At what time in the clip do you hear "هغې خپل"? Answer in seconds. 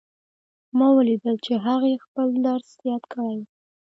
1.65-2.27